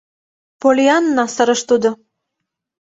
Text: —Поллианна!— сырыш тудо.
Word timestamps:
—Поллианна!— 0.61 1.25
сырыш 1.35 1.61
тудо. 1.69 1.89